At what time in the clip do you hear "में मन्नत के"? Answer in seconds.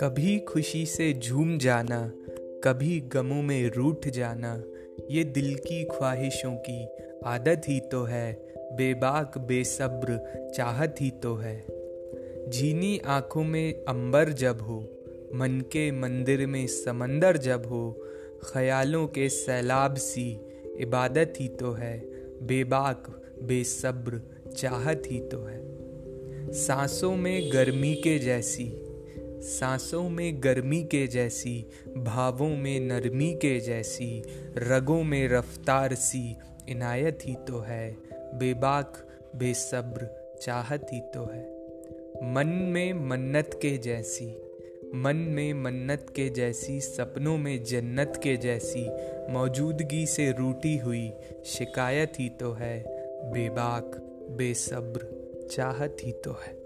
42.46-43.78, 45.16-46.28